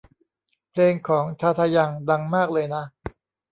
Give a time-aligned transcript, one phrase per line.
[0.71, 2.83] เพลงของทาทา ยัง ดังมากเลยนะ